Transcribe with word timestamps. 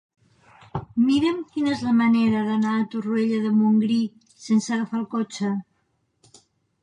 Mira'm 1.07 1.41
quina 1.49 1.73
és 1.73 1.83
la 1.87 1.91
millor 1.97 1.97
manera 1.99 2.39
d'anar 2.47 2.71
a 2.77 2.87
Torroella 2.95 3.41
de 3.43 3.51
Montgrí 3.57 3.99
sense 4.47 4.75
agafar 4.77 4.99
el 5.03 5.07
cotxe. 5.13 5.53